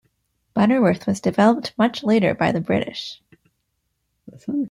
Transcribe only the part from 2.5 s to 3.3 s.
the British.